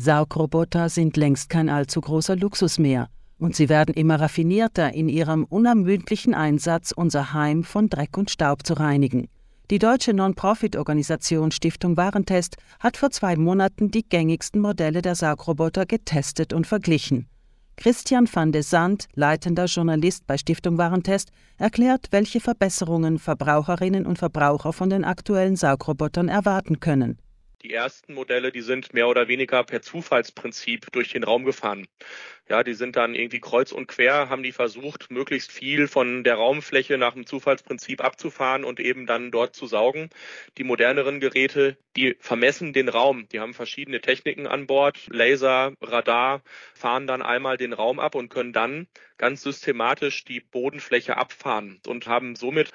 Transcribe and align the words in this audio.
Saugroboter 0.00 0.88
sind 0.88 1.18
längst 1.18 1.50
kein 1.50 1.68
allzu 1.68 2.00
großer 2.00 2.34
Luxus 2.34 2.78
mehr. 2.78 3.10
Und 3.38 3.54
sie 3.54 3.68
werden 3.68 3.94
immer 3.94 4.18
raffinierter 4.18 4.94
in 4.94 5.10
ihrem 5.10 5.44
unermüdlichen 5.44 6.32
Einsatz, 6.32 6.90
unser 6.90 7.34
Heim 7.34 7.64
von 7.64 7.90
Dreck 7.90 8.16
und 8.16 8.30
Staub 8.30 8.66
zu 8.66 8.72
reinigen. 8.74 9.28
Die 9.70 9.78
deutsche 9.78 10.14
Non-Profit-Organisation 10.14 11.50
Stiftung 11.50 11.98
Warentest 11.98 12.56
hat 12.78 12.96
vor 12.96 13.10
zwei 13.10 13.36
Monaten 13.36 13.90
die 13.90 14.08
gängigsten 14.08 14.62
Modelle 14.62 15.02
der 15.02 15.14
Saugroboter 15.14 15.84
getestet 15.84 16.54
und 16.54 16.66
verglichen. 16.66 17.26
Christian 17.76 18.26
van 18.32 18.52
de 18.52 18.62
Sand, 18.62 19.06
leitender 19.14 19.66
Journalist 19.66 20.26
bei 20.26 20.38
Stiftung 20.38 20.78
Warentest, 20.78 21.30
erklärt, 21.58 22.08
welche 22.10 22.40
Verbesserungen 22.40 23.18
Verbraucherinnen 23.18 24.06
und 24.06 24.18
Verbraucher 24.18 24.72
von 24.72 24.88
den 24.88 25.04
aktuellen 25.04 25.56
Saugrobotern 25.56 26.28
erwarten 26.28 26.80
können. 26.80 27.18
Die 27.62 27.74
ersten 27.74 28.14
Modelle, 28.14 28.52
die 28.52 28.62
sind 28.62 28.94
mehr 28.94 29.08
oder 29.08 29.28
weniger 29.28 29.62
per 29.64 29.82
Zufallsprinzip 29.82 30.90
durch 30.92 31.10
den 31.12 31.24
Raum 31.24 31.44
gefahren. 31.44 31.86
Ja, 32.50 32.64
die 32.64 32.74
sind 32.74 32.96
dann 32.96 33.14
irgendwie 33.14 33.38
kreuz 33.38 33.70
und 33.70 33.86
quer, 33.86 34.28
haben 34.28 34.42
die 34.42 34.50
versucht, 34.50 35.08
möglichst 35.08 35.52
viel 35.52 35.86
von 35.86 36.24
der 36.24 36.34
Raumfläche 36.34 36.98
nach 36.98 37.14
dem 37.14 37.24
Zufallsprinzip 37.24 38.02
abzufahren 38.02 38.64
und 38.64 38.80
eben 38.80 39.06
dann 39.06 39.30
dort 39.30 39.54
zu 39.54 39.66
saugen. 39.66 40.10
Die 40.58 40.64
moderneren 40.64 41.20
Geräte, 41.20 41.76
die 41.96 42.16
vermessen 42.18 42.72
den 42.72 42.88
Raum. 42.88 43.28
Die 43.28 43.38
haben 43.38 43.54
verschiedene 43.54 44.00
Techniken 44.00 44.48
an 44.48 44.66
Bord, 44.66 44.98
Laser, 45.10 45.74
Radar, 45.80 46.42
fahren 46.74 47.06
dann 47.06 47.22
einmal 47.22 47.56
den 47.56 47.72
Raum 47.72 48.00
ab 48.00 48.16
und 48.16 48.30
können 48.30 48.52
dann 48.52 48.88
ganz 49.16 49.42
systematisch 49.42 50.24
die 50.24 50.40
Bodenfläche 50.40 51.18
abfahren 51.18 51.80
und 51.86 52.08
haben 52.08 52.34
somit 52.34 52.72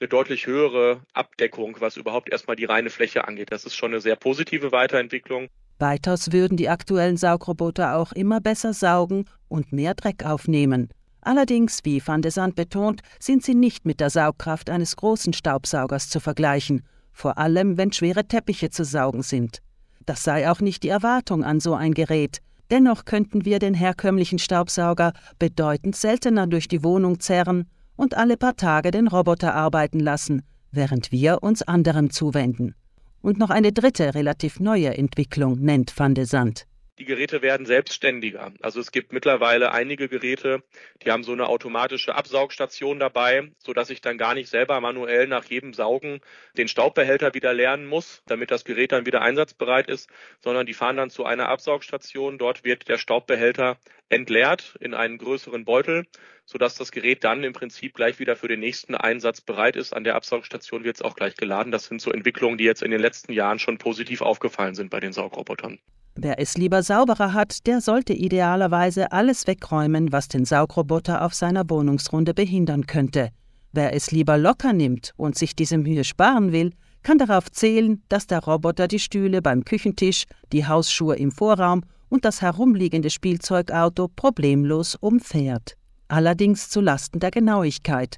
eine 0.00 0.08
deutlich 0.08 0.46
höhere 0.46 1.04
Abdeckung, 1.12 1.76
was 1.80 1.98
überhaupt 1.98 2.30
erstmal 2.30 2.56
die 2.56 2.64
reine 2.64 2.88
Fläche 2.88 3.28
angeht. 3.28 3.52
Das 3.52 3.66
ist 3.66 3.76
schon 3.76 3.90
eine 3.90 4.00
sehr 4.00 4.16
positive 4.16 4.72
Weiterentwicklung. 4.72 5.50
Weiters 5.78 6.32
würden 6.32 6.56
die 6.56 6.68
aktuellen 6.68 7.16
Saugroboter 7.16 7.96
auch 7.96 8.12
immer 8.12 8.40
besser 8.40 8.72
saugen 8.72 9.24
und 9.48 9.72
mehr 9.72 9.94
Dreck 9.94 10.24
aufnehmen. 10.24 10.88
Allerdings, 11.20 11.80
wie 11.84 12.02
Van 12.04 12.22
de 12.22 12.30
Sand 12.30 12.54
betont, 12.56 13.02
sind 13.20 13.44
sie 13.44 13.54
nicht 13.54 13.84
mit 13.84 14.00
der 14.00 14.10
Saugkraft 14.10 14.70
eines 14.70 14.96
großen 14.96 15.32
Staubsaugers 15.32 16.08
zu 16.08 16.20
vergleichen, 16.20 16.82
vor 17.12 17.38
allem 17.38 17.76
wenn 17.76 17.92
schwere 17.92 18.26
Teppiche 18.26 18.70
zu 18.70 18.84
saugen 18.84 19.22
sind. 19.22 19.58
Das 20.06 20.22
sei 20.22 20.50
auch 20.50 20.60
nicht 20.60 20.84
die 20.84 20.88
Erwartung 20.88 21.44
an 21.44 21.60
so 21.60 21.74
ein 21.74 21.92
Gerät. 21.92 22.38
Dennoch 22.70 23.04
könnten 23.04 23.44
wir 23.44 23.58
den 23.58 23.74
herkömmlichen 23.74 24.38
Staubsauger 24.38 25.12
bedeutend 25.38 25.96
seltener 25.96 26.46
durch 26.46 26.68
die 26.68 26.82
Wohnung 26.82 27.20
zerren 27.20 27.68
und 27.96 28.16
alle 28.16 28.36
paar 28.36 28.56
Tage 28.56 28.90
den 28.90 29.08
Roboter 29.08 29.54
arbeiten 29.54 30.00
lassen, 30.00 30.42
während 30.70 31.12
wir 31.12 31.42
uns 31.42 31.62
anderem 31.62 32.10
zuwenden. 32.10 32.74
Und 33.20 33.38
noch 33.38 33.50
eine 33.50 33.72
dritte, 33.72 34.14
relativ 34.14 34.60
neue 34.60 34.96
Entwicklung 34.96 35.58
nennt 35.58 35.92
Van 35.98 36.14
de 36.14 36.24
Sand. 36.24 36.67
Die 36.98 37.04
Geräte 37.04 37.42
werden 37.42 37.64
selbstständiger. 37.64 38.52
Also 38.60 38.80
es 38.80 38.90
gibt 38.90 39.12
mittlerweile 39.12 39.70
einige 39.70 40.08
Geräte, 40.08 40.64
die 41.02 41.12
haben 41.12 41.22
so 41.22 41.30
eine 41.30 41.46
automatische 41.46 42.16
Absaugstation 42.16 42.98
dabei, 42.98 43.52
so 43.58 43.72
dass 43.72 43.90
ich 43.90 44.00
dann 44.00 44.18
gar 44.18 44.34
nicht 44.34 44.48
selber 44.48 44.80
manuell 44.80 45.28
nach 45.28 45.44
jedem 45.44 45.74
Saugen 45.74 46.20
den 46.56 46.66
Staubbehälter 46.66 47.34
wieder 47.34 47.54
leeren 47.54 47.86
muss, 47.86 48.24
damit 48.26 48.50
das 48.50 48.64
Gerät 48.64 48.90
dann 48.90 49.06
wieder 49.06 49.22
einsatzbereit 49.22 49.86
ist, 49.86 50.10
sondern 50.40 50.66
die 50.66 50.74
fahren 50.74 50.96
dann 50.96 51.08
zu 51.08 51.24
einer 51.24 51.48
Absaugstation. 51.48 52.36
Dort 52.36 52.64
wird 52.64 52.88
der 52.88 52.98
Staubbehälter 52.98 53.78
entleert 54.08 54.76
in 54.80 54.92
einen 54.92 55.18
größeren 55.18 55.64
Beutel, 55.64 56.04
sodass 56.46 56.74
das 56.74 56.90
Gerät 56.90 57.22
dann 57.22 57.44
im 57.44 57.52
Prinzip 57.52 57.94
gleich 57.94 58.18
wieder 58.18 58.34
für 58.34 58.48
den 58.48 58.58
nächsten 58.58 58.96
Einsatz 58.96 59.40
bereit 59.40 59.76
ist. 59.76 59.92
An 59.92 60.02
der 60.02 60.16
Absaugstation 60.16 60.82
wird 60.82 60.96
es 60.96 61.02
auch 61.02 61.14
gleich 61.14 61.36
geladen. 61.36 61.70
Das 61.70 61.84
sind 61.84 62.00
so 62.00 62.10
Entwicklungen, 62.10 62.58
die 62.58 62.64
jetzt 62.64 62.82
in 62.82 62.90
den 62.90 63.00
letzten 63.00 63.32
Jahren 63.32 63.60
schon 63.60 63.78
positiv 63.78 64.20
aufgefallen 64.20 64.74
sind 64.74 64.90
bei 64.90 64.98
den 64.98 65.12
Saugrobotern. 65.12 65.78
Wer 66.20 66.40
es 66.40 66.58
lieber 66.58 66.82
sauberer 66.82 67.32
hat, 67.32 67.64
der 67.68 67.80
sollte 67.80 68.12
idealerweise 68.12 69.12
alles 69.12 69.46
wegräumen, 69.46 70.10
was 70.10 70.26
den 70.26 70.44
Saugroboter 70.44 71.24
auf 71.24 71.32
seiner 71.32 71.70
Wohnungsrunde 71.70 72.34
behindern 72.34 72.88
könnte. 72.88 73.28
Wer 73.70 73.94
es 73.94 74.10
lieber 74.10 74.36
locker 74.36 74.72
nimmt 74.72 75.12
und 75.16 75.38
sich 75.38 75.54
diese 75.54 75.78
Mühe 75.78 76.02
sparen 76.02 76.50
will, 76.50 76.72
kann 77.04 77.18
darauf 77.18 77.52
zählen, 77.52 78.02
dass 78.08 78.26
der 78.26 78.42
Roboter 78.42 78.88
die 78.88 78.98
Stühle 78.98 79.42
beim 79.42 79.64
Küchentisch, 79.64 80.24
die 80.52 80.66
Hausschuhe 80.66 81.14
im 81.14 81.30
Vorraum 81.30 81.84
und 82.08 82.24
das 82.24 82.42
herumliegende 82.42 83.10
Spielzeugauto 83.10 84.08
problemlos 84.08 84.96
umfährt. 84.96 85.76
Allerdings 86.08 86.68
zu 86.68 86.80
Lasten 86.80 87.20
der 87.20 87.30
Genauigkeit. 87.30 88.16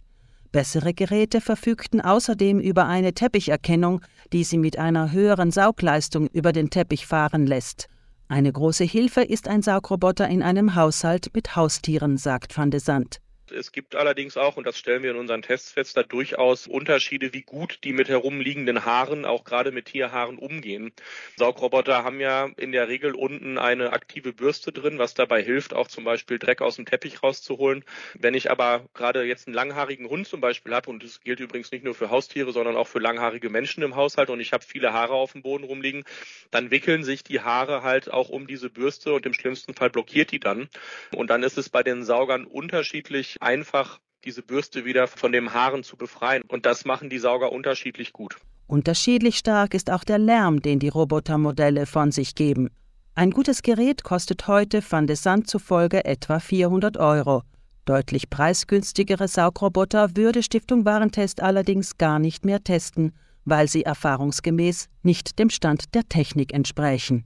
Bessere 0.53 0.95
Geräte 0.95 1.41
verfügten 1.41 2.01
außerdem 2.01 2.59
über 2.59 2.87
eine 2.87 3.15
Teppicherkennung, 3.15 4.01
die 4.33 4.43
sie 4.43 4.59
mit 4.59 4.79
einer 4.79 5.13
höheren 5.13 5.53
Saugleistung 5.53 6.27
über 6.29 6.53
den 6.53 6.71
Teppich 6.71 7.07
fahren 7.07 7.47
lässt. 7.47 7.89
Eine 8.29 8.53
große 8.53 8.85
Hilfe 8.85 9.23
ist 9.23 9.49
ein 9.49 9.63
Saugroboter 9.63 10.29
in 10.29 10.43
einem 10.43 10.75
Haushalt 10.75 11.31
mit 11.35 11.57
Haustieren, 11.57 12.17
sagt 12.17 12.57
van 12.57 12.71
de 12.71 12.81
Sand. 12.81 13.21
Es 13.53 13.73
gibt 13.73 13.95
allerdings 13.95 14.37
auch, 14.37 14.57
und 14.57 14.67
das 14.67 14.79
stellen 14.79 15.03
wir 15.03 15.11
in 15.11 15.17
unseren 15.17 15.43
Tests 15.43 15.73
fest, 15.73 15.97
da 15.97 16.03
durchaus 16.03 16.67
Unterschiede, 16.67 17.33
wie 17.33 17.43
gut 17.43 17.81
die 17.85 17.93
mit 17.93 18.09
herumliegenden 18.09 18.85
Haaren, 18.85 19.25
auch 19.25 19.45
gerade 19.45 19.73
mit 19.73 19.87
Tierhaaren, 19.87 20.39
umgehen. 20.39 20.93
Saugroboter 21.37 22.05
haben 22.05 22.21
ja 22.21 22.51
in 22.57 22.73
der 22.73 22.89
Regel 22.89 23.15
unten 23.15 23.59
eine 23.59 23.93
aktive 23.93 24.33
Bürste 24.33 24.73
drin, 24.73 24.99
was 24.99 25.15
dabei 25.15 25.43
hilft, 25.43 25.75
auch 25.75 25.89
zum 25.89 26.05
Beispiel 26.05 26.39
Dreck 26.39 26.63
aus 26.63 26.77
dem 26.77 26.87
Teppich 26.87 27.23
rauszuholen. 27.23 27.85
Wenn 28.15 28.35
ich 28.35 28.51
aber 28.51 28.87
gerade 28.95 29.25
jetzt 29.25 29.47
einen 29.47 29.55
langhaarigen 29.55 30.09
Hund 30.09 30.27
zum 30.27 30.41
Beispiel 30.41 30.75
habe, 30.75 30.91
und 30.91 31.03
das 31.03 31.21
gilt 31.21 31.41
übrigens 31.41 31.73
nicht 31.73 31.85
nur 31.85 31.95
für 31.95 32.11
Haustiere, 32.11 32.53
sondern 32.53 32.77
auch 32.77 32.89
für 32.89 32.99
langhaarige 32.99 33.51
Menschen 33.51 33.83
im 33.83 33.97
Haushalt, 33.97 34.31
und 34.31 34.41
ich 34.41 34.53
habe 34.53 34.65
viele 34.65 34.93
Haare 34.93 35.15
auf 35.15 35.33
dem 35.33 35.43
Boden 35.43 35.65
rumliegen, 35.65 36.05
dann 36.51 36.71
wickeln 36.71 37.05
sich 37.05 37.25
die 37.25 37.41
Haare 37.41 37.83
halt 37.83 38.11
auch 38.11 38.29
um 38.29 38.47
diese 38.47 38.71
Bürste 38.71 39.13
und 39.13 39.27
im 39.27 39.35
schlimmsten 39.35 39.75
Fall 39.75 39.91
blockiert 39.91 40.31
die 40.33 40.41
dann. 40.41 40.69
Und 41.15 41.31
dann 41.31 41.43
ist 41.43 41.59
es 41.59 41.69
bei 41.69 41.83
den 41.83 42.05
Saugern 42.05 42.45
unterschiedlich 42.45 43.40
einfach, 43.41 44.01
diese 44.25 44.43
Bürste 44.43 44.85
wieder 44.85 45.07
von 45.07 45.33
den 45.33 45.53
Haaren 45.53 45.83
zu 45.83 45.97
befreien. 45.97 46.43
Und 46.49 46.67
das 46.67 46.85
machen 46.85 47.11
die 47.11 47.19
Sauger 47.19 47.53
unterschiedlich 47.53 48.13
gut. 48.13 48.37
Unterschiedlich 48.67 49.37
stark 49.39 49.75
ist 49.75 49.91
auch 49.91 50.05
der 50.05 50.19
Lärm, 50.19 50.61
den 50.63 50.79
die 50.79 50.89
Robotermodelle 50.89 51.87
von 51.87 52.13
sich 52.13 52.35
geben. 52.35 52.71
Ein 53.15 53.33
gutes 53.33 53.63
Gerät 53.63 54.05
kostet 54.05 54.47
heute 54.47 54.83
Van 54.89 55.07
de 55.07 55.17
Sand 55.17 55.49
zufolge 55.49 56.05
etwa 56.05 56.39
400 56.39 56.97
Euro. 56.97 57.43
Deutlich 57.85 58.31
preisgünstigere 58.31 59.27
Saugroboter 59.27 60.17
würde 60.17 60.43
Stiftung 60.43 60.85
Warentest 60.85 61.43
allerdings 61.43 61.99
gar 61.99 62.19
nicht 62.19 62.45
mehr 62.45 62.63
testen, 62.63 63.13
weil 63.45 63.67
sie 63.67 63.83
erfahrungsgemäß 63.83 64.89
nicht 65.03 65.39
dem 65.39 65.51
Stand 65.51 65.95
der 65.95 66.09
Technik 66.09 66.55
entsprechen. 66.55 67.25